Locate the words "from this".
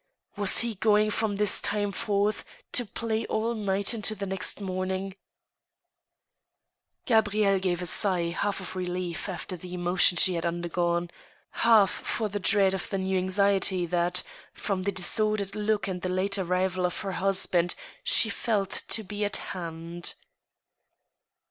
1.11-1.61